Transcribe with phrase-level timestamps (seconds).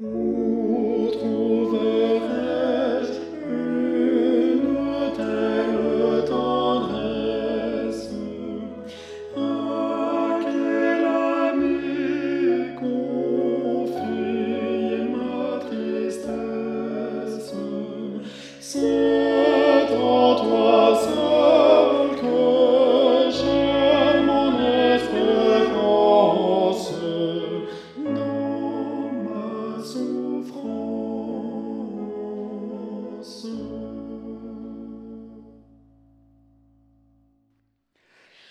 [0.00, 0.16] Où
[1.18, 2.01] trouverai-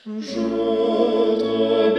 [0.05, 1.90] Je